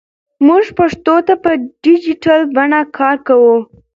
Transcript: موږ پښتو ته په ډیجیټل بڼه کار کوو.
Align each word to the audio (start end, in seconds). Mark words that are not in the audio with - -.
موږ 0.47 0.63
پښتو 0.77 1.15
ته 1.27 1.33
په 1.43 1.51
ډیجیټل 1.83 2.39
بڼه 2.55 2.81
کار 2.97 3.15
کوو. 3.27 3.55